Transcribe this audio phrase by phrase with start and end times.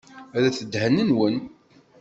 [0.35, 1.37] Rret ddhen-nwen.